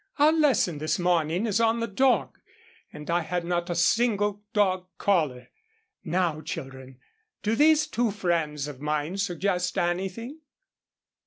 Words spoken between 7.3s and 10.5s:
do these two friends of mine suggest anything?"